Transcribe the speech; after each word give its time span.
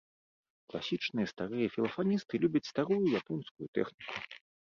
Класічныя, 0.69 1.27
старыя 1.33 1.67
філафаністы 1.75 2.33
любяць 2.45 2.63
старую 2.71 2.99
японскую 3.19 3.65
тэхніку. 3.79 4.15